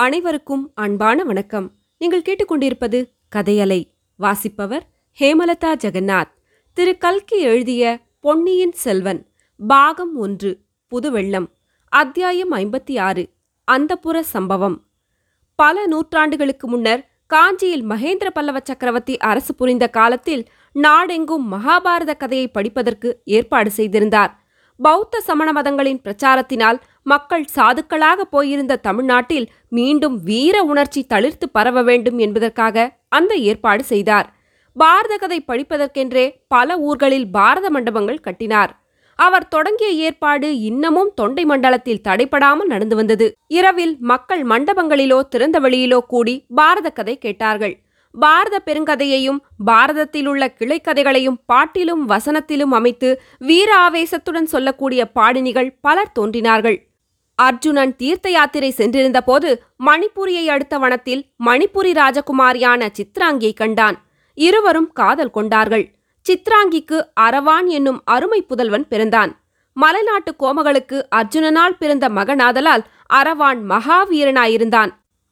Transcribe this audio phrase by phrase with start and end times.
[0.00, 1.72] அனைவருக்கும் அன்பான வணக்கம்.
[1.98, 3.04] நீங்கள் கேட்டுக்கொண்டிருப்பது
[3.36, 3.90] கதையலை.
[4.16, 4.86] வாசிப்பவர்
[5.20, 6.30] ஹேமலதா ஜெகநாத்.
[6.72, 9.26] திரு கல்கி எழுதிய பொன்னியின் செல்வன்
[9.66, 11.48] பாகம் ஒன்று புதுவெள்ளம்
[11.88, 13.28] அத்தியாயம் ஐம்பத்தி ஆறு
[13.72, 14.84] அந்தப்புற சம்பவம்.
[15.54, 23.70] பல நூற்றாண்டுகளுக்கு முன்னர் காஞ்சியில் மகேந்திர பல்லவ சக்கரவர்த்தி அரசு புரிந்த காலத்தில் நாடெங்கும் மகாபாரத கதையை படிப்பதற்கு ஏற்பாடு
[23.70, 24.39] செய்திருந்தார்.
[24.80, 32.86] பௌத்த சமண மதங்களின் பிரச்சாரத்தினால் மக்கள் சாதுக்களாக போயிருந்த தமிழ்நாட்டில் மீண்டும் வீர உணர்ச்சி தளிர்த்து பரவ வேண்டும் என்பதற்காக
[33.08, 34.28] அந்த ஏற்பாடு செய்தார்.
[34.76, 38.72] பாரத கதை படிப்பதற்கென்றே பல ஊர்களில் பாரத மண்டபங்கள் கட்டினார்.
[39.18, 43.26] அவர் தொடங்கிய ஏற்பாடு இன்னமும் தொண்டை மண்டலத்தில் தடைபடாமல் நடந்து வந்தது.
[43.46, 47.74] இரவில் மக்கள் மண்டபங்களிலோ திறந்த வெளியிலோ கூடி பாரத கதை கேட்டார்கள்.
[48.12, 56.88] பாரத பெருங்கதையையும் பாரதத்தில் உள்ள கிளைக்கதைகளையும் பாட்டிலும் வசனத்திலும் அமைத்து வீர ஆவேசத்துடன் சொல்லக்கூடிய பாடினிகள் பலர் தோன்றினார்கள்.
[57.34, 59.62] அர்ஜுனன் தீர்த்த யாத்திரை சென்றிருந்த போது
[60.48, 63.98] அடுத்த வனத்தில் மணிப்புரி ராஜகுமாரியான சித்ராங்கியை கண்டான்.
[64.34, 65.94] இருவரும் காதல் கொண்டார்கள்.
[66.28, 69.40] சித்ராங்கிக்கு அரவான் என்னும் அருமை புதல்வன் பிறந்தான்.
[69.80, 74.90] மலைநாட்டு கோமகளுக்கு அர்ஜுனனால் பிறந்த மகனாதலால் அரவான் மகாவீரனாயிருந்தான்.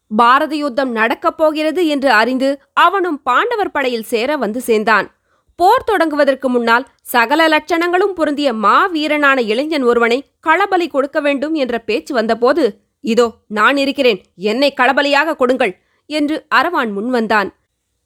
[0.09, 5.15] பாரத யுத்தம் நடக்கப் போகிறது என்று அறிந்து அவனும் பாண்டவர் படையில் சேர வந்து சேர்ந்தான்.
[5.57, 12.81] போர் தொடங்குவதற்கு முன்னால் சகல லட்சணங்களும் பொருந்திய மாவீரனான இளைஞன் ஒருவனை களபலி கொடுக்க வேண்டும் என்ற பேச்சு வந்தபோது
[13.01, 17.57] இதோ நான் இருக்கிறேன் என்னை களபலியாக கொடுங்கள் என்று அரவான் முன்வந்தான்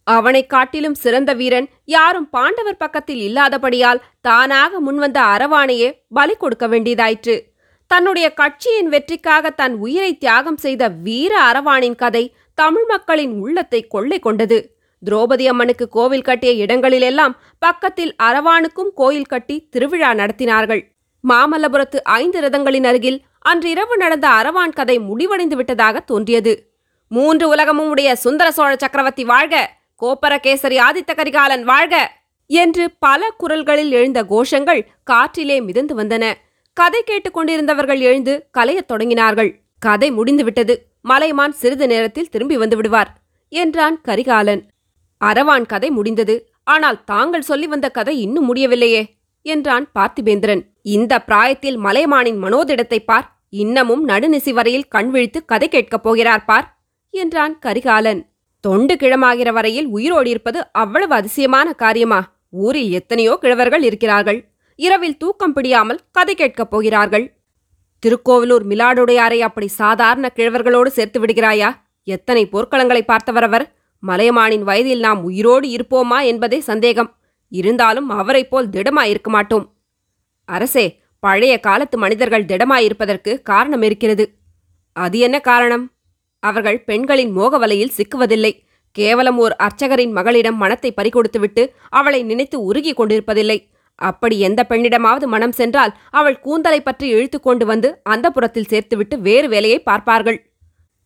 [0.04, 7.51] அவனைக் காட்டிலும் சிறந்த வீரன் யாரும் பாண்டவர் பக்கத்தில் இல்லாதபடியால் தானாக முன்வந்த அரவானையே பலி கொடுக்க வேண்டியதாயிற்று.
[7.92, 12.22] தன்னுடைய கட்சியின் வெற்றிக்காக தன் உயிரை தியாகம் செய்த வீர அரவானின் கதை
[12.58, 14.58] தமிழ் மக்களின் உள்ளத்தை கொள்ளை கொண்டது.
[15.02, 20.82] திரௌபதி அம்மனுக்கு கோவில் கட்டிய இடங்களிலெல்லாம் பக்கத்தில் அரவானுக்கும் கோயில் கட்டி திருவிழா நடத்தினார்கள்.
[21.24, 23.18] மாமல்லபுரத்து ஐந்து ரதங்களின் அருகில்
[23.50, 26.54] அன்றிரவு நடந்த அரவான் கதை முடிவடைந்து விட்டதாக தோன்றியது.
[27.10, 29.56] மூன்று உலகமும் உடைய சுந்தர சோழ சக்கரவர்த்தி வாழ்க
[30.02, 31.96] கோப்பரகேசரி ஆதித்த கரிகாலன் வாழ்க
[32.50, 36.24] என்று பல குரல்களில் எழுந்த கோஷங்கள் காற்றிலே மிதந்து வந்தன.
[36.76, 39.50] கதை கேட்டுக்கொண்டிருந்தவர்கள் எழுந்து கலையத் தொடங்கினார்கள்.
[39.78, 40.86] கதை முடிந்துவிட்டது.
[41.00, 43.10] மலைமான் சிறிது நேரத்தில் திரும்பி வந்து விடுவார்
[43.48, 44.62] என்றான் கரிகாலன்.
[45.20, 46.50] அரவான் கதை முடிந்தது.
[46.64, 49.02] ஆனால் தாங்கள் சொல்லி வந்த கதை இன்னும் முடியவில்லையே
[49.42, 50.62] என்றான் பார்த்திபேந்திரன்.
[50.82, 53.40] இந்த பிராயத்தில் மலைமானின் மனோதிடத்தை பார்.
[53.48, 58.30] இன்னமும் நடுநிசி வரையில் கண் விழித்து கதை கேட்கப் போகிறார் பார் என்றான் கரிகாலன்.
[58.60, 62.20] தொண்டு கிழமாகிற வரையில் உயிரோடு இருப்பது அவ்வளவு அதிசயமான காரியமா?
[62.48, 64.40] ஊரில் எத்தனையோ கிழவர்கள் இருக்கிறார்கள்.
[64.76, 67.36] இரவில் தூக்கம் பிடியாமல் கதை கேட்கப் போகிறார்கள்.
[68.06, 71.76] திருக்கோவிலூர் மிலாடுடையாரை அப்படி சாதாரண கிழவர்களோடு சேர்த்து விடுகிறாயா?
[72.04, 73.64] எத்தனை போர்க்களங்களை பார்த்தவரவர்?
[74.06, 77.16] மலையமானின் வயதில் நாம் உயிரோடு இருப்போமா என்பதே சந்தேகம்.
[77.48, 79.72] இருந்தாலும் அவரைப் போல் திடமாயிருக்க மாட்டோம்.
[80.44, 84.34] அரசே பழைய காலத்து மனிதர்கள் திடமாயிருப்பதற்கு காரணம் இருக்கிறது.
[84.92, 85.90] அது என்ன காரணம்?
[86.38, 88.64] அவர்கள் பெண்களின் மோக வலையில் சிக்குவதில்லை.
[88.92, 93.71] கேவலம் ஓர் அர்ச்சகரின் மகளிடம் மனத்தை பறிகொடுத்துவிட்டு அவளை நினைத்து உருகிக் கொண்டிருப்பதில்லை.
[94.10, 99.48] அப்படி எந்த பெண்ணிடமாவது மனம் சென்றால் அவள் கூந்தலை பற்றி இழுத்து கொண்டு வந்து அந்த புறத்தில் சேர்த்துவிட்டு வேறு
[99.48, 100.38] வேலையை பார்ப்பார்கள்.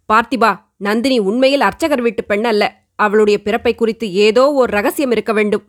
[0.09, 0.53] பார்த்திபா
[0.87, 2.65] நந்தினி உண்மையில் அர்ச்சகர் வீட்டு பெண் அல்ல.
[3.05, 5.65] அவளுடைய பிறப்பை குறித்து ஏதோ ஓர் ரகசியம் இருக்க வேண்டும்.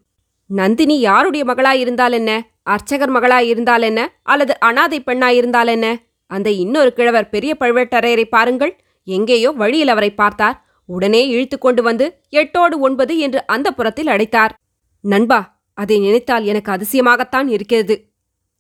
[0.49, 2.31] நந்தினி யாருடைய மகளாயிருந்தால் என்ன?
[2.73, 3.99] அர்ச்சகர் மகளாயிருந்தால் என்ன?
[4.23, 5.87] அல்லது அனாதை பெண்ணாயிருந்தால் என்ன?
[6.31, 8.73] அந்த இன்னொரு கிழவர் பெரிய பழுவேட்டரையரை பாருங்கள்.
[9.07, 10.57] எங்கேயோ வழியில் அவரை பார்த்தார்.
[10.89, 14.53] உடனே இழுத்து கொண்டு வந்து எட்டோடு ஒன்பது என்று அந்த புறத்தில் அடைத்தார்.
[15.03, 15.39] நண்பா
[15.77, 17.95] அதை நினைத்தால் எனக்கு அதிசயமாகத்தான் இருக்கிறது.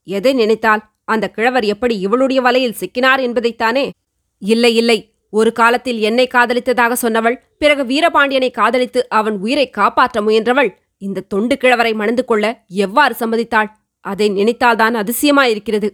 [0.03, 0.81] எதை நினைத்தால்?
[1.05, 3.89] அந்த கிழவர் எப்படி இவளுடைய வலையில் சிக்கினார் என்பதைத்தானே?
[4.39, 5.13] இல்லை இல்லை.
[5.29, 11.93] ஒரு காலத்தில் என்னை காதலித்ததாக சொன்னவள் பிறகு வீரபாண்டியனை காதலித்து அவன் உயிரை காப்பாற்ற முயன்றவள் இந்த தொண்டு கிழவரை
[11.93, 13.69] மணந்து கொள்ள எவ்வாறு சம்மதித்தாள்?
[13.99, 15.89] அதை நினைத்தால்தான் அதிசயமாயிருக்கிறது.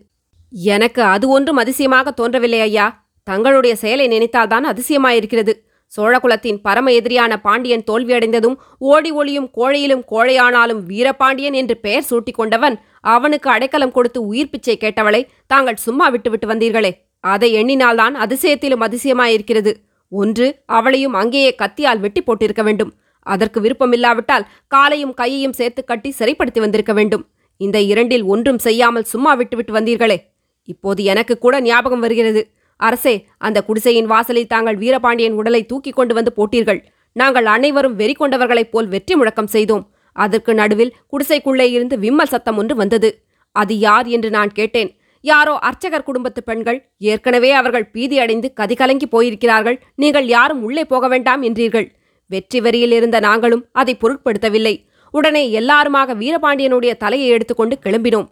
[0.50, 3.06] எனக்கு அது ஒன்றும் அதிசயமாக தோன்றவில்லை ஐயா.
[3.24, 5.54] தங்களுடைய செயலை நினைத்தால்தான் அதிசயமாயிருக்கிறது.
[5.96, 13.50] சோழகுலத்தின் பரம எதிரியான பாண்டியன் தோல்வியடைந்ததும் ஓடி ஒளியும் கோழையிலும் கோழையானாலும் வீரபாண்டியன் என்று பெயர் சூட்டிக் கொண்டவன் அவனுக்கு
[13.50, 16.92] அடைக்கலம் கொடுத்து உயிர் பிச்சை கேட்டவளை தாங்கள் சும்மா விட்டுவிட்டு வந்தீர்களே.
[17.20, 19.74] அதை எண்ணினால்தான் அதிசயத்திலும் அதிசயமாயிருக்கிறது.
[20.12, 22.94] ஒன்று அவளையும் அங்கேயே கத்தியால் வெட்டி போட்டிருக்க வேண்டும்.
[23.20, 27.24] அதற்கு விருப்பமில்லாவிட்டால் காலையும் கையையும் சேர்த்து கட்டி சிறைப்படுத்தி வந்திருக்க வேண்டும்.
[27.58, 30.18] இந்த இரண்டில் ஒன்றும் செய்யாமல் சும்மா விட்டுவிட்டு வந்தீர்களே.
[30.64, 32.42] இப்போது எனக்கு கூட ஞாபகம் வருகிறது.
[32.80, 36.82] அரசே அந்த குடிசையின் வாசலில் தாங்கள் வீரபாண்டியன் உடலை தூக்கிக் கொண்டு வந்து போட்டீர்கள்.
[37.12, 39.86] நாங்கள் அனைவரும் வெறி கொண்டவர்களைப் போல் வெற்றி முழக்கம் செய்தோம்.
[40.16, 43.10] அதற்கு நடுவில் குடிசைக்குள்ளே இருந்து விம்மல் சத்தம் ஒன்று வந்தது.
[43.52, 44.92] அது யார் என்று நான் கேட்டேன்.
[45.22, 49.78] யாரோ அர்ச்சகர் குடும்பத்து பெண்கள் ஏற்கனவே அவர்கள் பீதியடைந்து கதிகலங்கி போயிருக்கிறார்கள்.
[49.96, 51.88] நீங்கள் யாரும் உள்ளே போக வேண்டாம் என்றீர்கள்.
[52.28, 54.76] வெற்றி வெறியில் இருந்த நாங்களும் அதை பொருட்படுத்தவில்லை.
[55.10, 58.30] உடனே எல்லாருமாக வீரபாண்டியனுடைய தலையை எடுத்துக்கொண்டு கிளம்பினோம்.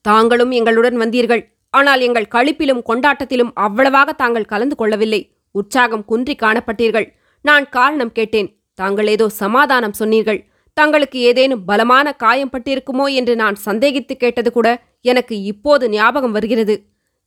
[0.00, 1.42] தாங்களும் எங்களுடன் வந்தீர்கள்.
[1.78, 5.20] ஆனால் எங்கள் களிப்பிலும் கொண்டாட்டத்திலும் அவ்வளவாக தாங்கள் கலந்து கொள்ளவில்லை.
[5.54, 7.06] உற்சாகம் குன்றி காணப்பட்டீர்கள்.
[7.44, 8.50] நான் காரணம் கேட்டேன்.
[8.78, 10.40] தாங்கள் ஏதோ சமாதானம் சொன்னீர்கள்.
[10.76, 14.68] தங்களுக்கு ஏதேனும் பலமான காயம் பட்டிருக்குமோ என்று நான் சந்தேகித்து கேட்டது கூட
[15.10, 16.74] எனக்கு இப்போது ஞாபகம் வருகிறது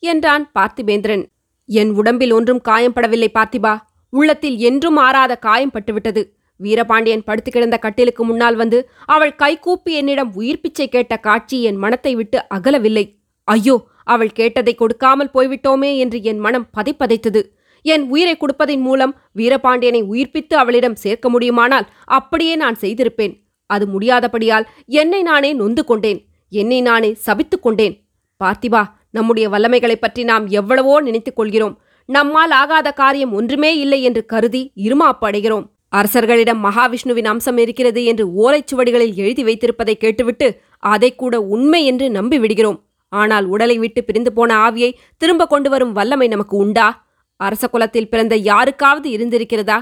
[0.04, 1.24] என்றான் பார்த்திபேந்திரன்.
[1.70, 3.74] என் உடம்பில் ஒன்றும் காயம் படவில்லை பார்த்திபா.
[4.14, 6.22] உள்ளத்தில் என்றும் ஆறாத காயம் பட்டுவிட்டது.
[6.60, 8.78] வீரபாண்டியன் படுத்து கிடந்த கட்டிலுக்கு முன்னால் வந்து
[9.16, 13.06] அவள் கைகூப்பி என்னிடம் உயிர் பிச்சை கேட்ட காட்சி என் மனத்தை விட்டு அகலவில்லை.
[13.48, 13.76] ஐயோ
[14.08, 17.42] அவள் கேட்டதை கொடுக்காமல் போய்விட்டோமே என்று என் மனம் பதைப்பதைத்தது.
[17.82, 23.44] என் உயிரை கொடுப்பதின் மூலம் வீரபாண்டியனை உயிர்ப்பித்து அவளிடம் சேர்க்க முடியுமானால் அப்படியே நான் செய்திருப்பேன்.
[23.66, 26.28] அது முடியாதபடியால் என்னை நானே நொந்து கொண்டேன்.
[26.50, 28.08] என்னை நானே சபித்துக் கொண்டேன்.
[28.44, 31.80] பார்த்திபா நம்முடைய வல்லமைகளைப் பற்றி நாம் எவ்வளவோ நினைத்துக் கொள்கிறோம்.
[32.06, 35.70] நம்மால் ஆகாத காரியம் ஒன்றுமே இல்லை என்று கருதி இருமாப்பு அடைகிறோம்.
[35.90, 42.87] அரசர்களிடம் மகாவிஷ்ணுவின் அம்சம் இருக்கிறது என்று ஓலைச்சுவடிகளில் எழுதி வைத்திருப்பதை கேட்டுவிட்டு அதை கூட உண்மை என்று நம்பிவிடுகிறோம்.
[43.10, 46.88] ஆனால் உடலை விட்டு பிரிந்து போன ஆவியை திரும்ப கொண்டு வரும் வல்லமை நமக்கு உண்டா?
[47.36, 49.78] அரச குலத்தில் பிறந்த யாருக்காவது இருந்திருக்கிறதா?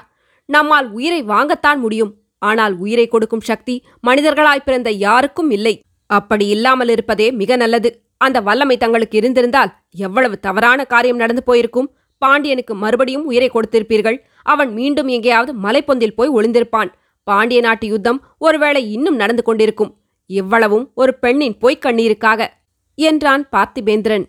[0.50, 2.14] நம்மால் உயிரை வாங்கத்தான் முடியும்.
[2.38, 3.76] ஆனால் உயிரை கொடுக்கும் சக்தி
[4.08, 5.82] மனிதர்களாய் பிறந்த யாருக்கும் இல்லை.
[6.10, 7.90] அப்படி இல்லாமல் இருப்பதே மிக நல்லது.
[8.18, 11.90] அந்த வல்லமை தங்களுக்கு இருந்திருந்தால் எவ்வளவு தவறான காரியம் நடந்து போயிருக்கும்?
[12.18, 14.18] பாண்டியனுக்கு மறுபடியும் உயிரை கொடுத்திருப்பீர்கள்.
[14.44, 16.92] அவன் மீண்டும் எங்கேயாவது மலைப்பொந்தில் போய் ஒளிந்திருப்பான்.
[17.24, 19.92] பாண்டிய நாட்டு யுத்தம் ஒருவேளை இன்னும் நடந்து கொண்டிருக்கும்.
[20.26, 22.48] இவ்வளவும் ஒரு பெண்ணின் பொய்க் கண்ணீருக்காக.
[22.96, 24.26] என்றான் பார்த்திபேந்திரன்.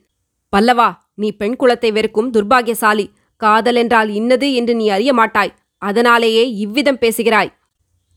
[0.57, 3.11] பல்லவா நீ பெண் குலத்தை வெறுக்கும் துர்பாகியசாலி.
[3.37, 5.55] காதல் என்றால் இன்னது என்று நீ அறிய மாட்டாய்.
[5.79, 7.53] அதனாலேயே இவ்விதம் பேசுகிறாய்.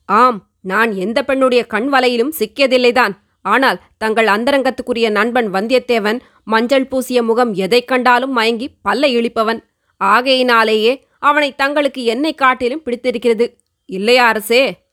[0.05, 3.11] ஆம் நான் எந்த பெண்ணுடைய கண் வலையிலும் சிக்கியதில்லைதான்.
[3.41, 9.63] ஆனால் தங்கள் அந்தரங்கத்துக்குரிய நண்பன் வந்தியத்தேவன் மஞ்சள் பூசிய முகம் எதைக் கண்டாலும் மயங்கி பல்ல இழிப்பவன்.
[9.97, 13.57] ஆகையினாலேயே அவனை தங்களுக்கு என்னை காட்டிலும் பிடித்திருக்கிறது.
[13.85, 14.87] இல்லையா அரசே?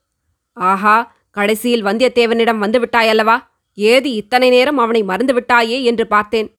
[0.53, 3.39] ஆஹா கடைசியில் வந்தியத்தேவனிடம் வந்துவிட்டாயல்லவா?
[3.77, 6.59] ஏது இத்தனை நேரம் அவனை மறந்துவிட்டாயே என்று பார்த்தேன்.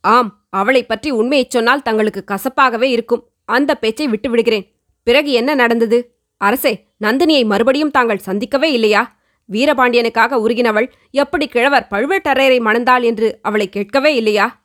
[0.00, 3.28] ஆம் அவளைப் பற்றி உண்மையைச் சொன்னால் தங்களுக்கு கசப்பாகவே இருக்கும்.
[3.44, 4.66] அந்த பேச்சை விட்டுவிடுகிறேன்.
[5.02, 6.16] பிறகு என்ன நடந்தது?
[6.36, 9.16] அரசே நந்தினியை மறுபடியும் தாங்கள் சந்திக்கவே இல்லையா?
[9.52, 14.64] வீரபாண்டியனுக்காக உருகினவள் எப்படி கிழவர் பழுவேட்டரையரை மணந்தாள் என்று அவளை கேட்கவே இல்லையா?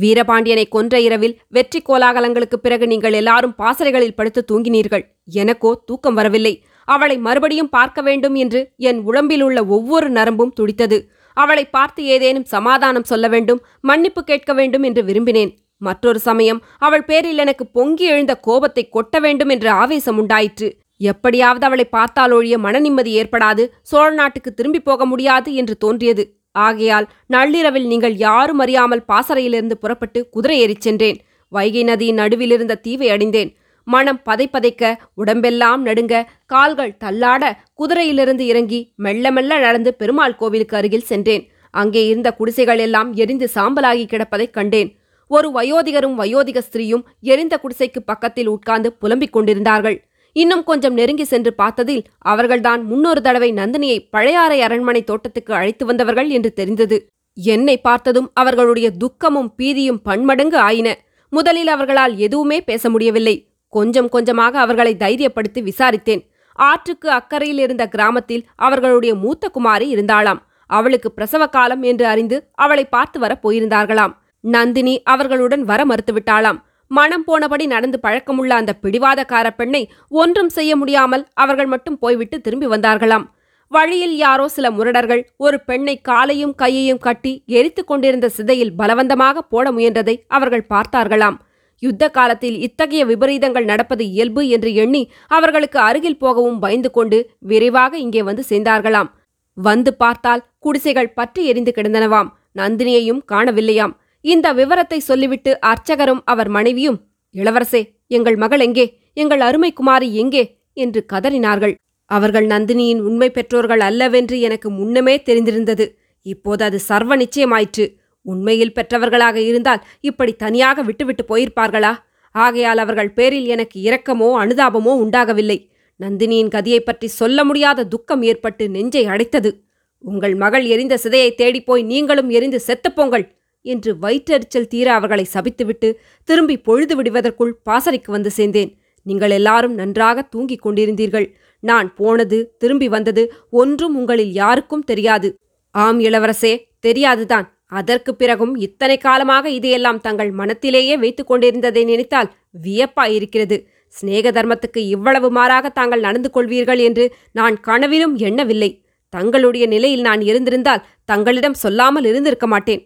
[0.00, 5.04] வீரபாண்டியனை கொன்ற இரவில் வெற்றி கோலாகலங்களுக்குப் பிறகு நீங்கள் எல்லாரும் பாசறைகளில் படுத்து தூங்கினீர்கள்.
[5.24, 6.64] எனக்கோ தூக்கம் வரவில்லை.
[6.84, 11.10] அவளை மறுபடியும் பார்க்க வேண்டும் என்று என் உடம்பில் உள்ள ஒவ்வொரு நரம்பும் துடித்தது.
[11.42, 15.52] அவளை பார்த்து ஏதேனும் சமாதானம் சொல்ல வேண்டும் மன்னிப்பு கேட்க வேண்டும் என்று விரும்பினேன்.
[15.82, 20.68] மற்றொரு சமயம் அவள் பேரில் எனக்கு பொங்கி எழுந்த கோபத்தை கொட்ட வேண்டும் என்ற ஆவேசம் உண்டாயிற்று.
[21.10, 26.24] எப்படியாவது அவளை பார்த்தால் ஒழிய மனநிம்மதி ஏற்படாது சோழ நாட்டுக்கு திரும்பி போக முடியாது என்று தோன்றியது.
[26.66, 31.18] ஆகையால் நள்ளிரவில் நீங்கள் யாரும் அறியாமல் பாசறையிலிருந்து புறப்பட்டு குதிரை ஏறிச் சென்றேன்.
[31.52, 33.50] வைகை நதியின் நடுவிலிருந்த தீவை அடைந்தேன்.
[33.88, 41.50] மனம் பதைப்பதைக்க உடம்பெல்லாம் நடுங்க கால்கள் தள்ளாட குதிரையிலிருந்து இறங்கி மெல்ல மெல்ல நடந்து பெருமாள் கோவிலுக்கு அருகில் சென்றேன்.
[41.70, 44.96] அங்கே இருந்த குடிசைகள் எல்லாம் எரிந்து சாம்பலாகி கிடப்பதைக் கண்டேன்.
[45.26, 50.04] ஒரு வயோதிகரும் வயோதிக ஸ்திரீயும் எரிந்த குடிசைக்கு பக்கத்தில் உட்கார்ந்து புலம்பிக் கொண்டிருந்தார்கள்.
[50.32, 56.52] இன்னும் கொஞ்சம் நெருங்கி சென்று பார்த்ததில் அவர்கள்தான் முன்னொரு தடவை நந்தினியை பழையாறை அரண்மனை தோட்டத்துக்கு அழைத்து வந்தவர்கள் என்று
[56.52, 57.06] தெரிந்தது.
[57.36, 60.98] என்னை பார்த்ததும் அவர்களுடைய துக்கமும் பீதியும் பன்மடங்கு ஆயின.
[61.30, 63.47] முதலில் அவர்களால் எதுவுமே பேச முடியவில்லை.
[63.68, 66.22] கொஞ்சம் கொஞ்சமாக அவர்களை தைரியப்படுத்தி விசாரித்தேன்.
[66.58, 70.40] ஆற்றுக்கு அக்கறையில் இருந்த கிராமத்தில் அவர்களுடைய மூத்த குமாரி இருந்தாளாம்.
[70.70, 74.14] அவளுக்கு பிரசவ காலம் என்று அறிந்து அவளை பார்த்து வர போயிருந்தார்களாம்.
[74.44, 76.58] நந்தினி அவர்களுடன் வர மறுத்துவிட்டாளாம்.
[76.90, 79.80] மனம் போனபடி நடந்து பழக்கமுள்ள அந்த பிடிவாதக்கார பெண்ணை
[80.20, 83.26] ஒன்றும் செய்ய முடியாமல் அவர்கள் மட்டும் போய்விட்டு திரும்பி வந்தார்களாம்.
[83.72, 90.14] வழியில் யாரோ சில முரடர்கள் ஒரு பெண்ணை காலையும் கையையும் கட்டி எரித்துக் கொண்டிருந்த சிதையில் பலவந்தமாக போட முயன்றதை
[90.28, 91.36] அவர்கள் பார்த்தார்களாம்.
[91.78, 98.22] யுத்த காலத்தில் இத்தகைய விபரீதங்கள் நடப்பது இயல்பு என்று எண்ணி அவர்களுக்கு அருகில் போகவும் பயந்து கொண்டு விரைவாக இங்கே
[98.22, 99.10] வந்து சேர்ந்தார்களாம்.
[99.52, 102.28] வந்து பார்த்தால் குடிசைகள் பற்றி எரிந்து கிடந்தனவாம்.
[102.54, 103.94] நந்தினியையும் காணவில்லையாம்.
[104.20, 106.98] இந்த விவரத்தை சொல்லிவிட்டு அர்ச்சகரும் அவர் மனைவியும்
[107.34, 109.00] இளவரசே எங்கள் மகள் எங்கே?
[109.12, 110.60] எங்கள் அருமை குமாரி எங்கே?
[110.72, 111.74] என்று கதறினார்கள்.
[112.04, 115.86] அவர்கள் நந்தினியின் உண்மை பெற்றோர்கள் அல்லவென்று எனக்கு முன்னமே தெரிந்திருந்தது.
[116.22, 117.84] இப்போது அது சர்வ நிச்சயமாயிற்று.
[118.22, 121.94] உண்மையில் பெற்றவர்களாக இருந்தால் இப்படி தனியாக விட்டுவிட்டு போயிருப்பார்களா?
[122.32, 125.70] ஆகையால் அவர்கள் பேரில் எனக்கு இரக்கமோ அனுதாபமோ உண்டாகவில்லை.
[126.00, 129.50] நந்தினியின் கதியைப் பற்றி சொல்ல முடியாத துக்கம் ஏற்பட்டு நெஞ்சை அடைத்தது.
[129.98, 133.28] உங்கள் மகள் எரிந்த சிதையை தேடிப்போய் நீங்களும் எரிந்து செத்துப்போங்கள்
[133.62, 135.94] என்று வயிற்றெரிச்சல் தீர அவர்களை சபித்துவிட்டு
[136.24, 138.74] திரும்பி பொழுது விடுவதற்குள் பாசறைக்கு வந்து சேர்ந்தேன்.
[139.02, 141.32] நீங்கள் எல்லாரும் நன்றாக தூங்கிக் கொண்டிருந்தீர்கள்.
[141.60, 145.38] நான் போனது திரும்பி வந்தது ஒன்றும் உங்களில் யாருக்கும் தெரியாது.
[145.70, 147.57] ஆம் இளவரசே தெரியாதுதான்.
[147.72, 152.30] அதற்கு பிறகும் இத்தனை காலமாக இதையெல்லாம் தங்கள் மனத்திலேயே வைத்துக் கொண்டிருந்ததை நினைத்தால்
[152.64, 153.56] வியப்பாயிருக்கிறது.
[153.94, 158.70] சிநேக தர்மத்துக்கு இவ்வளவு மாறாக தாங்கள் நடந்து கொள்வீர்கள் என்று நான் கனவிலும் எண்ணவில்லை.
[159.12, 162.82] தங்களுடைய நிலையில் நான் இருந்திருந்தால் தங்களிடம் சொல்லாமல் இருந்திருக்க மாட்டேன்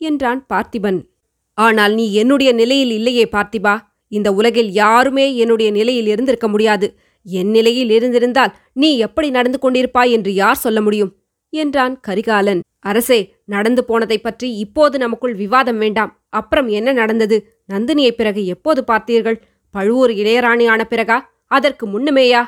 [0.00, 1.00] என்றான் பார்த்திபன்.
[1.58, 3.74] ஆனால் நீ என்னுடைய நிலையில் இல்லையே பார்த்திபா.
[4.12, 6.86] இந்த உலகில் யாருமே என்னுடைய நிலையில் இருந்திருக்க முடியாது.
[7.26, 11.12] என் நிலையில் இருந்திருந்தால் நீ எப்படி நடந்து கொண்டிருப்பாய் என்று யார் சொல்ல முடியும்
[11.52, 12.60] என்றான் கரிகாலன்.
[12.86, 16.12] அரசே நடந்து போனதைப் பற்றி இப்போது நமக்குள் விவாதம் வேண்டாம்.
[16.28, 17.36] அப்புறம் என்ன நடந்தது?
[17.72, 19.40] நந்தினியை பிறகு எப்போது பார்த்தீர்கள்?
[19.70, 21.20] பழுவூர் இளையராணியான பிறகா?
[21.46, 22.42] அதற்கு முன்னுமேயா?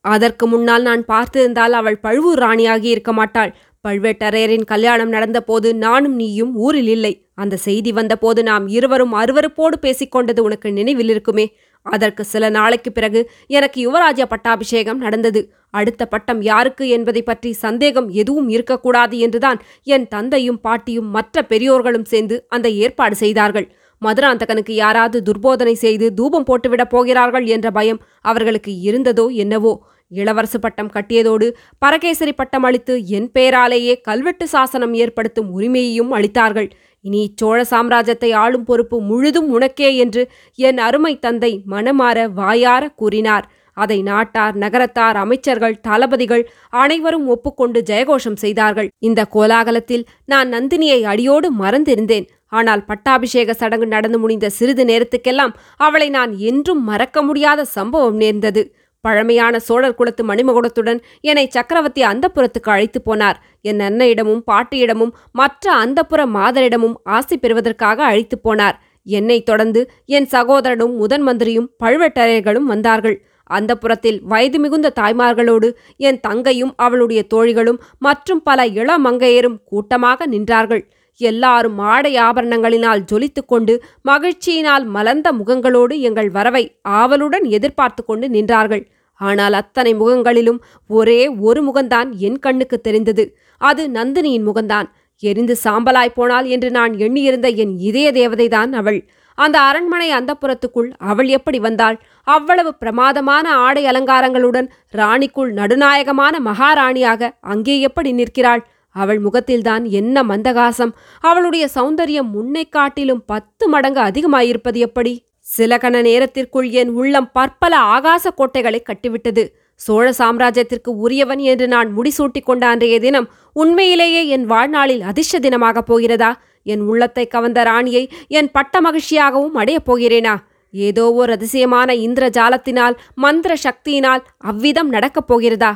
[0.00, 3.56] அதற்கு முன்னால் நான் பார்த்திருந்தால் அவள் பழுவூர் ராணியாகி இருக்க மாட்டாள்.
[3.84, 7.12] பழுவேட்டரையரின் கல்யாணம் நடந்தபோது நானும் நீயும் ஊரில் இல்லை.
[7.34, 11.46] அந்த செய்தி வந்தபோது நாம் இருவரும் அருவருப்போடு பேசிக்கொண்டது உனக்கு நினைவில் இருக்குமே?
[11.86, 15.40] அதற்கு சில நாளைக்கு பிறகு எனக்கு யுவராஜ பட்டாபிஷேகம் நடந்தது.
[15.70, 22.38] அடுத்த பட்டம் யாருக்கு என்பதை பற்றி சந்தேகம் எதுவும் இருக்கக்கூடாது என்றுதான் என் தந்தையும் பாட்டியும் மற்ற பெரியோர்களும் சேர்ந்து
[22.48, 23.66] அந்த ஏற்பாடு செய்தார்கள்.
[24.02, 29.72] மதுராந்தகனுக்கு யாராவது துர்போதனை செய்து தூபம் போட்டுவிடப் போகிறார்கள் என்ற பயம் அவர்களுக்கு இருந்ததோ என்னவோ?
[30.12, 31.46] இளவரசு பட்டம் கட்டியதோடு
[31.78, 36.68] பரகேசரி பட்டம் அளித்து என் பெயராலேயே கல்வெட்டு சாசனம் ஏற்படுத்தும் உரிமையையும் அளித்தார்கள்.
[37.04, 40.22] இனி சோழ சாம்ராஜ்யத்தை ஆளும் பொறுப்பு முழுதும் உனக்கே என்று
[40.58, 43.46] என் அருமை தந்தை மனமாற வாயார கூறினார்.
[43.76, 46.44] அதை நாட்டார் நகரத்தார் அமைச்சர்கள் தளபதிகள்
[46.82, 48.90] அனைவரும் ஒப்புக்கொண்டு ஜெயகோஷம் செய்தார்கள்.
[49.08, 52.26] இந்த கோலாகலத்தில் நான் நந்தினியை அடியோடு மறந்திருந்தேன்.
[52.52, 55.52] ஆனால் பட்டாபிஷேக சடங்கு நடந்து முடிந்த சிறிது நேரத்துக்கெல்லாம்
[55.86, 58.62] அவளை நான் என்றும் மறக்க முடியாத சம்பவம் நேர்ந்தது.
[59.06, 63.38] பழமையான சோழர் குலத்து மணிமகுடத்துடன் என்னை சக்கரவர்த்தி அந்தப்புறத்துக்கு அழைத்து போனார்.
[63.70, 68.78] என் அன்னையிடமும் பாட்டியிடமும் மற்ற அந்தப்புற மாதரிடமும் ஆசி பெறுவதற்காக அழைத்து போனார்.
[69.18, 73.16] என்னை தொடர்ந்து என் சகோதரனும் முதன் மந்திரியும் பழுவேட்டரையர்களும் வந்தார்கள்.
[73.50, 75.68] அந்த புறத்தில் வயது மிகுந்த தாய்மார்களோடு
[76.08, 80.84] என் தங்கையும் அவளுடைய தோழிகளும் மற்றும் பல இளமங்கையரும் கூட்டமாக நின்றார்கள்.
[81.20, 83.74] எல்லாரும் ஆடை ஆபரணங்களினால் ஜொலித்துக் கொண்டு
[84.08, 88.84] மகிழ்ச்சியினால் மலர்ந்த முகங்களோடு எங்கள் வரவை ஆவலுடன் எதிர்பார்த்து கொண்டு நின்றார்கள்.
[89.20, 93.24] ஆனால் அத்தனை முகங்களிலும் ஒரே ஒரு முகம்தான் என் கண்ணுக்கு தெரிந்தது.
[93.60, 94.88] அது நந்தினியின் முகம்தான்.
[95.22, 99.00] எரிந்து சாம்பலாய் போனாள் என்று நான் எண்ணியிருந்த என் இதய தேவதைதான் அவள்.
[99.38, 101.96] அந்த அரண்மனை அந்தப்புறத்துக்குள் அவள் எப்படி வந்தாள்?
[102.26, 108.62] அவ்வளவு பிரமாதமான ஆடை அலங்காரங்களுடன் ராணிக்குள் நடுநாயகமான மகாராணியாக அங்கே எப்படி நிற்கிறாள்?
[108.92, 110.92] அவள் முகத்தில்தான் என்ன மந்தகாசம்.
[111.20, 115.26] அவளுடைய சௌந்தரியம் முன்னை காட்டிலும் பத்து மடங்கு அதிகமாயிருப்பது எப்படி?
[115.38, 119.44] சில கண நேரத்திற்குள் என் உள்ளம் பற்பல ஆகாச கோட்டைகளை கட்டிவிட்டது.
[119.74, 126.40] சோழ சாம்ராஜ்யத்திற்கு உரியவன் என்று நான் முடிசூட்டிக் கொண்ட அன்றைய தினம் உண்மையிலேயே என் வாழ்நாளில் அதிர்ஷ்ட தினமாகப் போகிறதா?
[126.62, 130.34] என் உள்ளத்தை கவர்ந்த ராணியை என் பட்ட மகிழ்ச்சியாகவும் அடையப் போகிறேனா?
[130.70, 135.72] ஏதோ ஒரு அதிசயமான இந்திர ஜாலத்தினால் மந்திர சக்தியினால் அவ்விதம் நடக்கப் போகிறதா?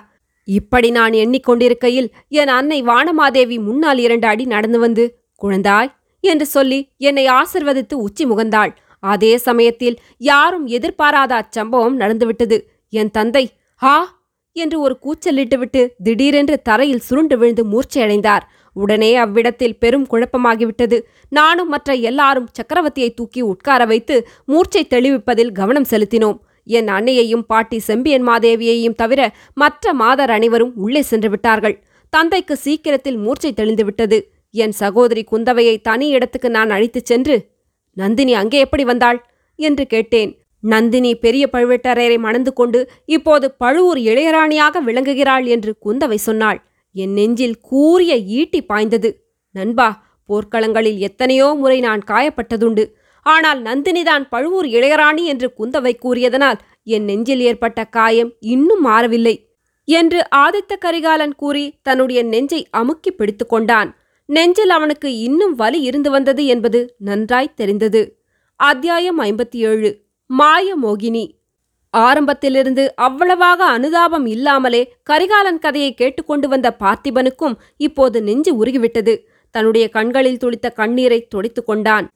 [0.49, 5.05] இப்படி நான் எண்ணிக்கொண்டிருக்கையில் என் அன்னை வானமாதேவி முன்னால் இரண்டு அடி நடந்து வந்து
[5.43, 5.91] குழந்தாய்
[6.25, 8.73] என்று சொல்லி என்னை ஆசிர்வதித்து உச்சி முகந்தாள்.
[9.03, 12.59] அதே சமயத்தில் யாரும் எதிர்பாராத அச்சம்பவம் நடந்துவிட்டது.
[12.93, 13.45] என் தந்தை
[13.83, 13.97] ஹா
[14.53, 18.45] என்று ஒரு கூச்சலிட்டுவிட்டு திடீரென்று தரையில் சுருண்டு விழுந்து மூர்ச்சையடைந்தார்.
[18.77, 20.97] உடனே அவ்விடத்தில் பெரும் குழப்பமாகிவிட்டது.
[21.29, 26.39] நானும் மற்ற எல்லாரும் சக்கரவர்த்தியை தூக்கி உட்கார வைத்து மூர்ச்சை தெளிவிப்பதில் கவனம் செலுத்தினோம்.
[26.67, 29.21] என் அன்னையையும் பாட்டி செம்பியன் மாதேவியையும் தவிர
[29.55, 31.77] மற்ற மாதர் அனைவரும் உள்ளே சென்று விட்டார்கள்.
[32.13, 34.19] தந்தைக்கு சீக்கிரத்தில் மூர்ச்சை தெளிந்துவிட்டது.
[34.51, 37.37] என் சகோதரி குந்தவையை தனி இடத்துக்கு நான் அழைத்துச் சென்று
[37.93, 39.19] நந்தினி அங்கே எப்படி வந்தாள்?
[39.59, 40.31] என்று கேட்டேன்.
[40.61, 46.59] நந்தினி பெரிய பழுவேட்டரையரை மணந்து கொண்டு இப்போது பழுவூர் இளையராணியாக விளங்குகிறாள் என்று குந்தவை சொன்னாள்.
[46.93, 49.11] என் நெஞ்சில் கூறிய ஈட்டி பாய்ந்தது.
[49.55, 49.89] நண்பா
[50.29, 52.85] போர்க்களங்களில் எத்தனையோ முறை நான் காயப்பட்டதுண்டு.
[53.27, 59.37] ஆனால் நந்தினிதான் பழுவூர் இளையராணி என்று குந்தவை கூறியதனால் என் நெஞ்சில் ஏற்பட்ட காயம் இன்னும் மாறவில்லை
[59.89, 63.91] என்று ஆதித்த கரிகாலன் கூறி தன்னுடைய நெஞ்சை அமுக்கி பிடித்துக்கொண்டான்
[64.29, 68.01] நெஞ்சில் அவனுக்கு இன்னும் வலி இருந்து வந்தது என்பது நன்றாய் தெரிந்தது.
[68.61, 69.91] அத்தியாயம் ஐம்பத்தி ஏழு
[70.31, 71.25] மாய மோகினி.
[71.95, 79.15] ஆரம்பத்திலிருந்து அவ்வளவாக அனுதாபம் இல்லாமலே கரிகாலன் கதையை கேட்டுக்கொண்டு வந்த பார்த்திபனுக்கும் இப்போது நெஞ்சு உருகிவிட்டது.
[79.55, 82.07] தன்னுடைய கண்களில் துளித்த கண்ணீரை துடைத்துக் கொண்டான்.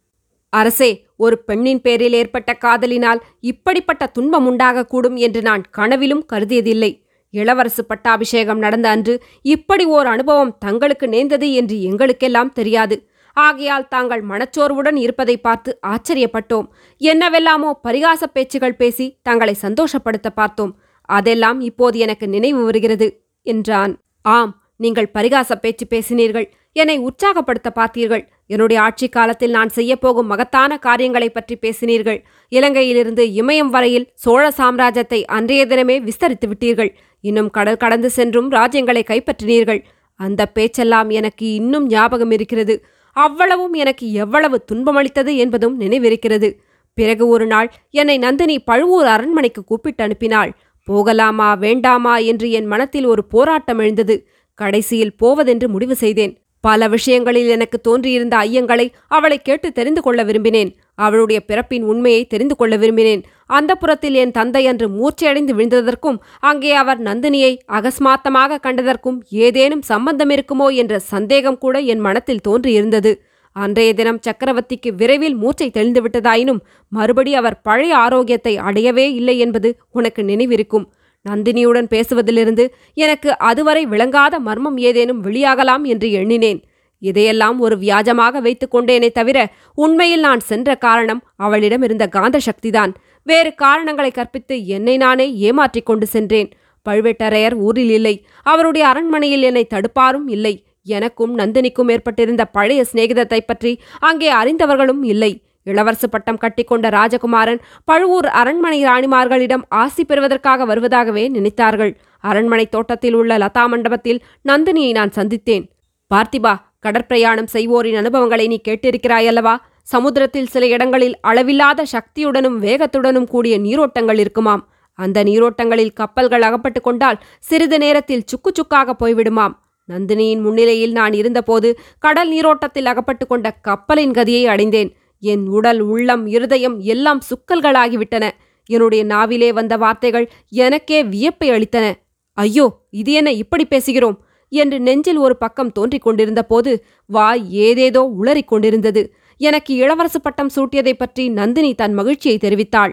[0.52, 6.90] அரசே ஒரு பெண்ணின் பேரில் ஏற்பட்ட காதலினால் இப்படிப்பட்ட துன்பம் உண்டாகக்கூடும் என்று நான் கனவிலும் கருதியதில்லை.
[7.34, 12.96] இளவரசு பட்டாபிஷேகம் நடந்த அன்று இப்படி ஓர் அனுபவம் தங்களுக்கு நேர்ந்தது என்று எங்களுக்கெல்லாம் தெரியாது.
[13.36, 16.66] ஆகையால் தாங்கள் மனச்சோர்வுடன் இருப்பதை பார்த்து ஆச்சரியப்பட்டோம்.
[17.00, 20.72] என்னவெல்லாமோ பரிகாச பேச்சுகள் பேசி தங்களை சந்தோஷப்படுத்த பார்த்தோம்.
[21.08, 23.08] அதெல்லாம் இப்போது எனக்கு நினைவு வருகிறது
[23.46, 23.94] என்றான்.
[24.24, 26.46] ஆம் நீங்கள் பரிகாச பேச்சு பேசினீர்கள்.
[26.72, 28.24] என்னை உற்சாகப்படுத்த பார்த்தீர்கள்.
[28.50, 32.22] என்னுடைய ஆட்சி காலத்தில் நான் செய்யப்போகும் மகத்தான காரியங்களைப் பற்றி பேசினீர்கள்.
[32.50, 36.94] இலங்கையிலிருந்து இமயம் வரையில் சோழ சாம்ராஜ்யத்தை அன்றைய தினமே விஸ்தரித்து விட்டீர்கள்.
[37.20, 39.82] இன்னும் கடல் கடந்து சென்றும் ராஜ்யங்களை கைப்பற்றினீர்கள்.
[40.14, 42.84] அந்த பேச்செல்லாம் எனக்கு இன்னும் ஞாபகம் இருக்கிறது.
[43.12, 46.54] அவ்வளவும் எனக்கு எவ்வளவு துன்பமளித்தது என்பதும் நினைவிருக்கிறது.
[46.94, 50.52] பிறகு ஒரு நாள் என்னை நந்தினி பழுவூர் அரண்மனைக்கு கூப்பிட்டு அனுப்பினாள்.
[50.84, 52.16] போகலாமா வேண்டாமா?
[52.16, 54.26] என்று என் மனத்தில் ஒரு போராட்டம் எழுந்தது.
[54.54, 56.39] கடைசியில் போவதென்று முடிவு செய்தேன்.
[56.64, 60.70] பல விஷயங்களில் எனக்கு தோன்றியிருந்த ஐயங்களை அவளை கேட்டு தெரிந்து கொள்ள விரும்பினேன்.
[60.94, 63.22] அவளுடைய பிறப்பின் உண்மையை தெரிந்து கொள்ள விரும்பினேன்.
[63.58, 70.68] அந்த புறத்தில் என் தந்தை அன்று மூர்ச்சையடைந்து விழுந்ததற்கும் அங்கே அவர் நந்தினியை அகஸ்மாத்தமாக கண்டதற்கும் ஏதேனும் சம்பந்தம் இருக்குமோ
[70.74, 73.12] என்ற சந்தேகம் கூட என் மனத்தில் தோன்றியிருந்தது.
[73.56, 76.60] அன்றைய தினம் சக்கரவர்த்திக்கு விரைவில் மூச்சை தெளிந்துவிட்டதாயினும்
[76.92, 80.86] மறுபடி அவர் பழைய ஆரோக்கியத்தை அடையவே இல்லை என்பது உனக்கு நினைவிருக்கும்.
[81.28, 86.60] நந்தினியுடன் பேசுவதிலிருந்து எனக்கு அதுவரை விளங்காத மர்மம் ஏதேனும் வெளியாகலாம் என்று எண்ணினேன்.
[87.02, 89.38] இதையெல்லாம் ஒரு வியாஜமாக வைத்துக் கொண்டேனே தவிர
[89.74, 92.92] உண்மையில் நான் சென்ற காரணம் அவளிடம் இருந்த காந்த சக்திதான்
[93.26, 96.50] வேறு காரணங்களை கற்பித்து என்னை நானே ஏமாற்றிக் கொண்டு சென்றேன்.
[96.86, 98.14] பழுவேட்டரையர் ஊரில் இல்லை.
[98.42, 100.54] அவருடைய அரண்மனையில் என்னை தடுப்பாரும் இல்லை.
[100.96, 105.32] எனக்கும் நந்தினிக்கும் ஏற்பட்டிருந்த பழைய சிநேகிதத்தை பற்றி அங்கே அறிந்தவர்களும் இல்லை.
[105.66, 111.96] இளவரசு பட்டம் கட்டிக்கொண்ட ராஜகுமாரன் பழுவூர் அரண்மனை ராணிமார்களிடம் ஆசி பெறுவதற்காக வருவதாகவே நினைத்தார்கள்.
[112.20, 115.70] அரண்மனை தோட்டத்தில் உள்ள லதா மண்டபத்தில் நந்தினியை நான் சந்தித்தேன்.
[116.14, 116.54] பார்த்திபா
[116.86, 119.56] கடற்பிரயாணம் செய்வோரின் அனுபவங்களை நீ கேட்டிருக்கிறாயல்லவா?
[119.82, 124.68] சமுத்திரத்தில் சில இடங்களில் அளவில்லாத சக்தியுடனும் வேகத்துடனும் கூடிய நீரோட்டங்கள் இருக்குமாம்.
[124.94, 129.54] அந்த நீரோட்டங்களில் கப்பல்கள் அகப்பட்டு கொண்டால் சிறிது நேரத்தில் சுக்கு சுக்காக போய்விடுமாம்.
[129.88, 134.96] நந்தினியின் முன்னிலையில் நான் இருந்தபோது கடல் நீரோட்டத்தில் அகப்பட்டு கொண்ட கப்பலின் கதியை அடைந்தேன்.
[135.20, 138.30] என் உடல் உள்ளம் இருதயம் எல்லாம் சுக்கல்களாகிவிட்டன.
[138.66, 141.92] என்னுடைய நாவிலே வந்த வார்த்தைகள் எனக்கே வியப்பை அளித்தன.
[142.32, 144.16] ஐயோ இது என்ன இப்படி பேசுகிறோம்?
[144.48, 149.14] என்று நெஞ்சில் ஒரு பக்கம் தோன்றிக் கொண்டிருந்த போது வாய் ஏதேதோ உளறிக் கொண்டிருந்தது.
[149.36, 152.92] எனக்கு இளவரசு பட்டம் சூட்டியதைப் பற்றி நந்தினி தன் மகிழ்ச்சியை தெரிவித்தாள்.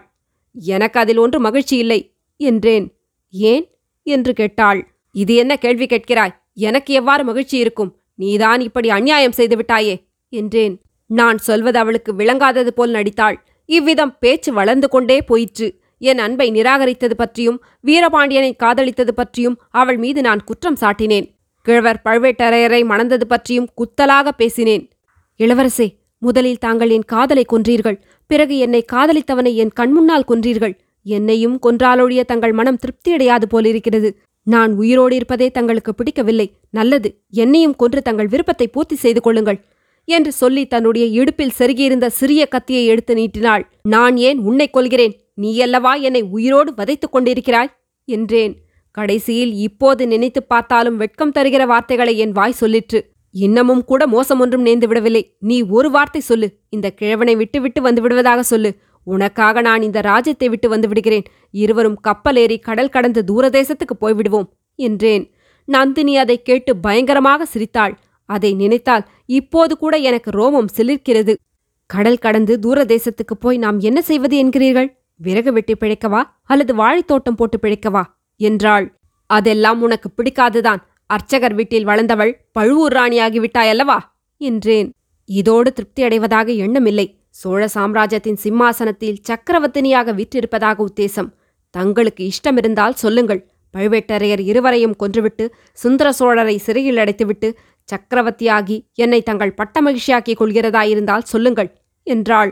[0.54, 2.98] எனக்கு அதில் ஒன்று மகிழ்ச்சி இல்லை என்றேன்.
[3.30, 3.76] ஏன்?
[4.04, 4.96] என்று கேட்டாள்.
[5.12, 6.36] இது என்ன கேள்வி கேட்கிறாய்?
[6.54, 7.98] எனக்கு எவ்வாறு மகிழ்ச்சி இருக்கும்?
[8.16, 10.82] நீதான் இப்படி அநியாயம் செய்துவிட்டாயே என்றேன்.
[11.10, 13.38] நான் சொல்வது அவளுக்கு விளங்காதது போல் நடித்தாள்.
[13.66, 15.68] இவ்விதம் பேச்சு வளர்ந்து கொண்டே போயிற்று.
[15.98, 21.28] என் அன்பை நிராகரித்தது பற்றியும் வீரபாண்டியனை காதலித்தது பற்றியும் அவள் மீது நான் குற்றம் சாட்டினேன்.
[21.62, 24.84] கிழவர் பழுவேட்டரையரை மணந்தது பற்றியும் குத்தலாக பேசினேன்.
[25.40, 25.88] இளவரசே
[26.18, 27.98] முதலில் தாங்கள் என் காதலை கொன்றீர்கள்.
[28.28, 30.76] பிறகு என்னை காதலித்தவனை என் கண்முன்னால் கொன்றீர்கள்.
[31.06, 34.10] என்னையும் கொன்றாலொழிய தங்கள் மனம் திருப்தியடையாது போலிருக்கிறது.
[34.44, 36.48] நான் உயிரோடு இருப்பதே தங்களுக்கு பிடிக்கவில்லை.
[36.70, 39.60] நல்லது என்னையும் கொன்று தங்கள் விருப்பத்தை பூர்த்தி செய்து கொள்ளுங்கள்.
[40.10, 43.70] என்று சொல்லி தன்னுடைய இடுப்பில் செருகியிருந்த சிறிய கத்தியை எடுத்து நீட்டினாள்.
[43.82, 47.72] நான் ஏன் உன்னை கொள்கிறேன் நீயல்லவா என்னை உயிரோடு வதைத்துக் கொண்டிருக்கிறாய்?
[48.06, 48.62] என்றேன்.
[48.92, 53.02] கடைசியில் இப்போது நினைத்துப் பார்த்தாலும் வெட்கம் தருகிற வார்த்தைகளை என் வாய் சொல்லிற்று.
[53.32, 55.36] இன்னமும் கூட மோசம் ஒன்றும் நேர்ந்து விடவில்லை.
[55.40, 56.58] நீ ஒரு வார்த்தை சொல்லு.
[56.70, 58.76] இந்த கிழவனை விட்டுவிட்டு வந்து விடுவதாக சொல்லு.
[59.04, 61.24] உனக்காக நான் இந்த ராஜ்யத்தை விட்டு வந்து விடுகிறேன்.
[61.52, 64.48] இருவரும் கப்பல் ஏறி கடல் கடந்து தூரதேசத்துக்கு போய்விடுவோம்.
[64.76, 65.32] என்றேன்.
[65.66, 67.98] நந்தினி அதை கேட்டு பயங்கரமாக சிரித்தாள்.
[68.28, 71.36] அதை நினைத்தால் இப்போது கூட எனக்கு ரோமம் சிலிர்க்கிறது.
[71.86, 74.98] கடல் கடந்து தூரதேசத்துக்கு போய் நாம் என்ன செய்வது என்கிறீர்கள்?
[75.16, 76.24] விறகு வெட்டி பிழைக்கவா?
[76.44, 78.04] அல்லது வாழைத்தோட்டம் போட்டு பிழைக்கவா?
[78.36, 78.98] என்றாள்.
[79.26, 80.78] அதெல்லாம் உனக்கு பிடிக்காதுதான்.
[81.06, 84.00] அர்ச்சகர் வீட்டில் வளர்ந்தவள் பழுவூர் ராணியாகிவிட்டாயல்லவா?
[84.38, 84.94] என்றேன்.
[85.26, 87.16] இதோடு திருப்தி அடைவதாக எண்ணமில்லை.
[87.30, 91.34] சோழ சாம்ராஜ்யத்தின் சிம்மாசனத்தில் சக்கரவர்த்தினியாக விற்றிருப்பதாக உத்தேசம்.
[91.70, 93.52] தங்களுக்கு இஷ்டமிருந்தால் சொல்லுங்கள்.
[93.78, 97.54] பழுவேட்டரையர் இருவரையும் கொன்றுவிட்டு சுந்தர சோழரை சிறையில் அடைத்துவிட்டு
[97.92, 101.70] சக்கரவர்த்தியாகி என்னை தங்கள் பட்ட மகிழ்ச்சியாக்கிக் கொள்கிறதாயிருந்தால் சொல்லுங்கள்
[102.04, 102.52] என்றாள்.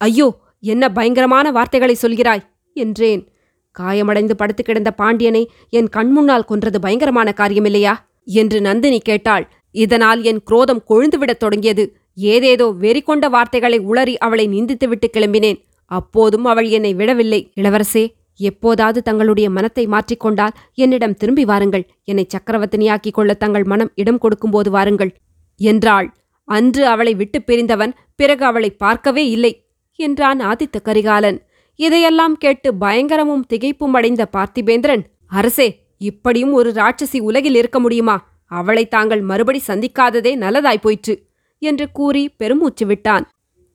[0.00, 0.28] ஐயோ
[0.60, 2.42] என்ன பயங்கரமான வார்த்தைகளை சொல்கிறாய்?
[2.72, 3.22] என்றேன்.
[3.70, 7.94] காயமடைந்து படுத்து கிடந்த பாண்டியனை என் கண்முன்னால் கொன்றது பயங்கரமான காரியமில்லையா?
[8.24, 9.48] என்று நந்தினி கேட்டாள்.
[9.70, 11.96] இதனால் என் குரோதம் கொழுந்துவிடத் தொடங்கியது.
[12.14, 15.58] ஏதேதோ வெறி கொண்ட வார்த்தைகளை உளறி அவளை நிந்தித்துவிட்டு கிளம்பினேன்.
[15.90, 17.52] அப்போதும் அவள் என்னை விடவில்லை.
[17.56, 18.04] இளவரசே
[18.40, 21.84] எப்போதாவது தங்களுடைய மனத்தை மாற்றிக்கொண்டால் என்னிடம் திரும்பி வாருங்கள்.
[22.04, 25.12] என்னை சக்கரவர்த்தினியாக்கிக் கொள்ள தங்கள் மனம் இடம் கொடுக்கும்போது வாருங்கள்.
[25.60, 26.08] என்றாள்.
[26.44, 29.52] அன்று அவளை விட்டு பிரிந்தவன் பிறகு அவளை பார்க்கவே இல்லை
[29.98, 31.38] என்றான் ஆதித்த கரிகாலன்.
[31.76, 38.16] இதையெல்லாம் கேட்டு பயங்கரமும் திகைப்பும் அடைந்த பார்த்திபேந்திரன் அரசே இப்படியும் ஒரு ராட்சசி உலகில் இருக்க முடியுமா?
[38.44, 41.14] அவளை தாங்கள் மறுபடி சந்திக்காததே நல்லதாய் போயிற்று
[41.58, 43.24] என்று கூறி பெருமூச்சு விட்டான்.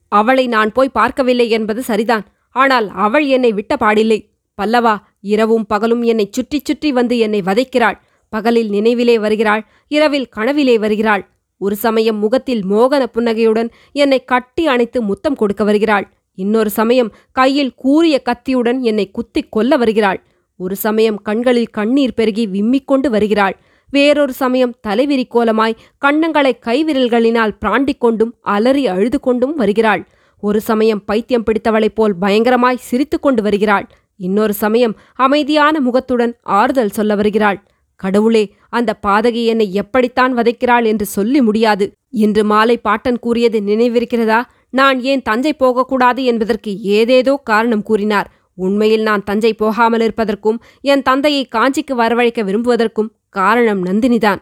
[0.08, 2.24] அவளை நான் போய் பார்க்கவில்லை என்பது சரிதான்.
[2.56, 4.18] ஆனால் அவள் என்னை விட்ட பாடில்லை.
[4.60, 7.98] பல்லவா இரவும் பகலும் என்னை சுற்றி சுற்றி வந்து என்னை வதைக்கிறாள்.
[8.32, 11.22] பகலில் நினைவிலே வருகிறாள் இரவில் கனவிலே வருகிறாள்.
[11.58, 16.06] ஒரு சமயம் முகத்தில் மோகன புன்னகையுடன் என்னை கட்டி அணைத்து முத்தம் கொடுக்க வருகிறாள்.
[16.34, 20.20] இன்னொரு சமயம் கையில் கூறிய கத்தியுடன் என்னை குத்திக் கொல்ல வருகிறாள்.
[20.56, 23.56] ஒரு சமயம் கண்களில் கண்ணீர் பெருகி விம்மிக் கொண்டு வருகிறாள்.
[23.90, 30.02] வேறொரு சமயம் தலைவிரி கோலமாய் கண்ணங்களை கைவிரல்களினால் பிராண்டிக் கொண்டும் அலறி அழுது கொண்டும் வருகிறாள்.
[30.42, 33.86] ஒரு சமயம் பைத்தியம் பிடித்தவளைப் போல் பயங்கரமாய் சிரித்துக்கொண்டு வருகிறாள்.
[34.20, 37.58] இன்னொரு சமயம் அமைதியான முகத்துடன் ஆறுதல் சொல்ல வருகிறாள்.
[38.00, 41.86] கடவுளே அந்த பாதகி என்னை எப்படித்தான் வதைக்கிறாள் என்று சொல்லி முடியாது.
[42.24, 44.40] இன்று மாலை பாட்டன் கூறியது நினைவிருக்கிறதா?
[44.70, 48.30] நான் ஏன் தஞ்சை போகக்கூடாது என்பதற்கு ஏதேதோ காரணம் கூறினார்.
[48.54, 54.40] உண்மையில் நான் தஞ்சை போகாமல் இருப்பதற்கும் என் தந்தையை காஞ்சிக்கு வரவழைக்க விரும்புவதற்கும் காரணம் நந்தினிதான்.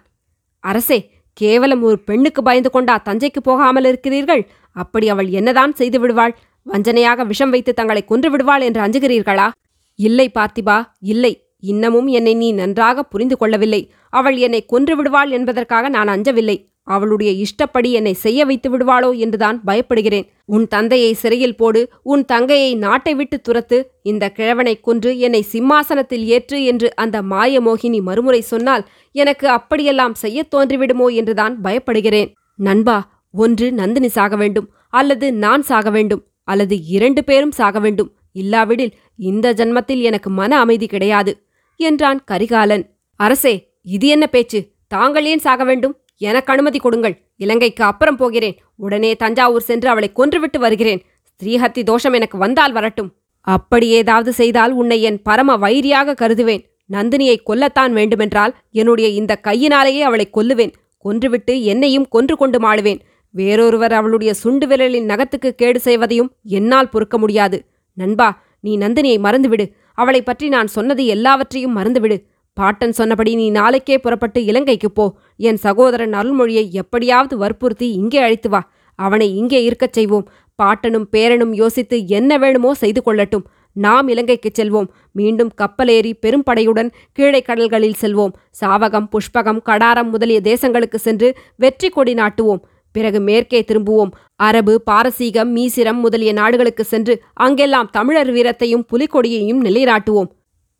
[0.64, 0.98] அரசே
[1.32, 4.42] கேவலம் ஒரு பெண்ணுக்கு பயந்து கொண்டா தஞ்சைக்கு போகாமல் இருக்கிறீர்கள்?
[4.76, 6.34] அப்படி அவள் என்னதான் செய்து விடுவாள்?
[6.66, 9.50] வஞ்சனையாக விஷம் வைத்து தங்களை கொன்று விடுவாள் என்று அஞ்சுகிறீர்களா?
[9.94, 11.44] இல்லை பார்த்திபா இல்லை.
[11.58, 13.90] இன்னமும் என்னை நீ நன்றாக புரிந்து கொள்ளவில்லை.
[14.08, 16.68] அவள் என்னை கொன்று விடுவாள் என்பதற்காக நான் அஞ்சவில்லை.
[16.84, 20.26] அவளுடைய இஷ்டப்படி என்னை செய்ய வைத்து விடுவாளோ என்றுதான் பயப்படுகிறேன்.
[20.44, 26.64] உன் தந்தையை சிறையில் போடு உன் தங்கையை நாட்டை விட்டு துரத்து இந்த கிழவனை கொன்று என்னை சிம்மாசனத்தில் ஏற்று
[26.64, 32.32] என்று அந்த மாய மோகினி மறுமுறை சொன்னால் எனக்கு அப்படியெல்லாம் செய்யத் தோன்றிவிடுமோ என்றுதான் பயப்படுகிறேன்.
[32.54, 32.98] நண்பா
[33.30, 36.22] ஒன்று நந்தினி சாக வேண்டும் அல்லது நான் சாக வேண்டும்.
[36.44, 38.10] அல்லது இரண்டு பேரும் சாக வேண்டும்.
[38.32, 41.32] இல்லாவிடில் இந்த ஜன்மத்தில் எனக்கு மன அமைதி கிடையாது
[41.76, 42.84] என்றான் கரிகாலன்.
[43.16, 44.72] அரசே இது என்ன பேச்சு?
[44.88, 45.96] தாங்கள் ஏன் சாக வேண்டும்?
[46.16, 47.16] எனக்கு அனுமதி கொடுங்கள்.
[47.36, 48.56] இலங்கைக்கு அப்புறம் போகிறேன்.
[48.76, 51.02] உடனே தஞ்சாவூர் சென்று அவளை கொன்றுவிட்டு வருகிறேன்.
[51.42, 53.14] ஸ்ரீஹத்தி தோஷம் எனக்கு வந்தால் வரட்டும்.
[53.40, 56.64] அப்படி ஏதாவது செய்தால் உன்னை என் பரம வைரியாக கருதுவேன்.
[56.92, 60.72] நந்தினியை கொல்லத்தான் வேண்டுமென்றால் என்னுடைய இந்த கையினாலேயே அவளை கொல்லுவேன்.
[60.98, 63.00] கொன்றுவிட்டு என்னையும் கொன்று கொண்டு மாடுவேன்.
[63.30, 67.64] வேறொருவர் அவளுடைய சுண்டு விரலின் நகத்துக்கு கேடு செய்வதையும் என்னால் பொறுக்க முடியாது.
[67.94, 69.72] நண்பா நீ நந்தினியை மறந்துவிடு.
[69.94, 72.24] அவளை பற்றி நான் சொன்னது எல்லாவற்றையும் மறந்துவிடு.
[72.52, 75.14] பாட்டன் சொன்னபடி நீ நாளைக்கே புறப்பட்டு இலங்கைக்குப் போ.
[75.36, 78.70] என் சகோதரன் அருள்மொழியை எப்படியாவது வற்புறுத்தி இங்கே அழைத்து வா.
[78.94, 80.28] அவனை இங்கே இருக்கச் செய்வோம்.
[80.62, 83.42] பாட்டனும் பேரனும் யோசித்து என்ன வேணுமோ செய்து கொள்ளட்டும்.
[83.72, 84.86] நாம் இலங்கைக்குச் செல்வோம்.
[85.12, 88.32] மீண்டும் கப்பலேறி பெரும்படையுடன் கீழே கடல்களில் செல்வோம்.
[88.60, 92.60] சாவகம் புஷ்பகம் கடாரம் முதலிய தேசங்களுக்கு சென்று வெற்றி கொடி நாட்டுவோம்.
[92.92, 94.10] பிறகு மேற்கே திரும்புவோம்.
[94.36, 100.30] அரபு பாரசீகம் மீசிரம் முதலிய நாடுகளுக்கு சென்று அங்கெல்லாம் தமிழர் வீரத்தையும் புலிகொடியையும் நிலைநாட்டுவோம்.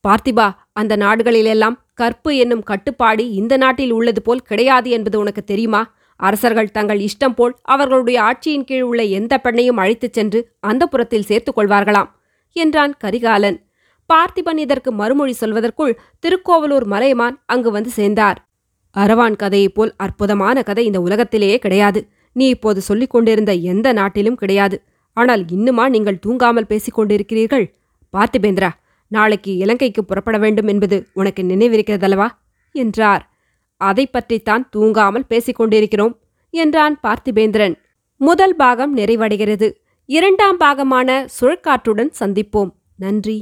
[0.08, 5.92] பார்த்திபா அந்த நாடுகளிலெல்லாம் கற்பு என்னும் கட்டுப்பாடு இந்த நாட்டில் உள்ளது போல் கிடையாது என்பது உனக்கு தெரியுமா?
[6.16, 11.58] அரசர்கள் தங்கள் இஷ்டம் போல் அவர்களுடைய ஆட்சியின் கீழ் உள்ள எந்த பெண்ணையும் அழைத்துச் சென்று அந்த புறத்தில் சேர்த்துக்
[11.58, 12.10] கொள்வார்களாம்
[12.52, 13.64] என்றான் கரிகாலன்.
[14.10, 18.49] பார்த்திபன் இதற்கு மறுமொழி சொல்வதற்குள் திருக்கோவலூர் மலையமான் அங்கு வந்து சேர்ந்தார்.
[18.96, 22.08] அரவான் கதையைப் போல் அற்புதமான கதை இந்த உலகத்திலேயே கிடையாது.
[22.32, 24.82] நீ இப்போது சொல்லிக் கொண்டிருந்த எந்த நாட்டிலும் கிடையாது.
[25.12, 27.72] ஆனால் இன்னுமா நீங்கள் தூங்காமல் பேசிக் கொண்டிருக்கிறீர்கள்?
[28.12, 28.70] பார்த்திபேந்திரா
[29.08, 32.28] நாளைக்கு இலங்கைக்கு புறப்பட வேண்டும் என்பது உனக்கு நினைவிருக்கிறதல்லவா?
[32.72, 33.30] என்றார்.
[33.76, 36.18] அதை பற்றித்தான் தூங்காமல் பேசிக் கொண்டிருக்கிறோம்
[36.50, 37.74] என்றான் பார்த்திபேந்திரன்.
[38.16, 39.72] முதல் பாகம் நிறைவடைகிறது.
[40.06, 42.70] இரண்டாம் பாகமான சுழற்காற்றுடன் சந்திப்போம்.
[42.96, 43.38] நன்றி.